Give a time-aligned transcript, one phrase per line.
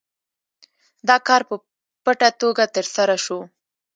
[1.07, 1.55] دا کار په
[2.03, 3.39] پټه توګه ترسره شو.